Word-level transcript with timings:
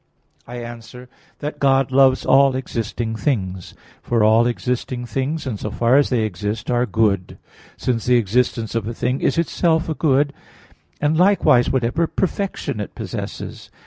I 0.47 0.55
answer 0.55 1.09
that, 1.41 1.59
God 1.59 1.91
loves 1.91 2.25
all 2.25 2.55
existing 2.55 3.15
things. 3.17 3.75
For 4.01 4.23
all 4.23 4.47
existing 4.47 5.05
things, 5.05 5.45
in 5.45 5.57
so 5.57 5.69
far 5.69 5.95
as 5.95 6.09
they 6.09 6.21
exist, 6.21 6.71
are 6.71 6.87
good, 6.87 7.37
since 7.77 8.05
the 8.07 8.15
existence 8.17 8.73
of 8.73 8.87
a 8.87 8.95
thing 8.95 9.21
is 9.21 9.37
itself 9.37 9.89
a 9.89 9.93
good; 9.93 10.33
and 10.99 11.15
likewise, 11.17 11.69
whatever 11.69 12.07
perfection 12.07 12.79
it 12.79 12.95
possesses. 12.95 13.69